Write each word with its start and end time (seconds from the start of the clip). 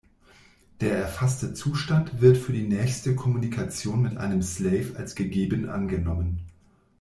Der 0.79 0.97
erfasste 0.97 1.53
Zustand 1.53 2.21
wird 2.21 2.35
für 2.35 2.53
die 2.53 2.67
nächste 2.67 3.13
Kommunikation 3.15 4.01
mit 4.01 4.17
einem 4.17 4.41
Slave 4.41 4.95
als 4.95 5.13
gegeben 5.13 5.69
angenommen. 5.69 6.39